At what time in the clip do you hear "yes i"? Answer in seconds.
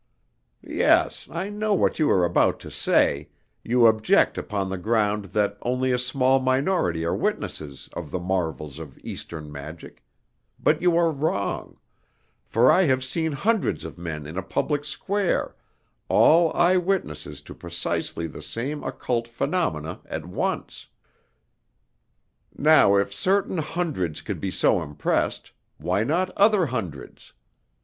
0.65-1.49